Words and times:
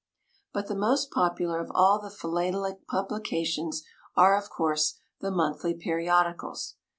But 0.51 0.65
the 0.65 0.73
most 0.73 1.11
popular 1.11 1.59
of 1.59 1.69
all 1.75 1.99
the 1.99 2.09
philatelic 2.09 2.87
publications 2.87 3.83
are, 4.15 4.35
of 4.35 4.49
course, 4.49 4.95
the 5.19 5.29
monthly 5.29 5.75
periodicals. 5.75 6.73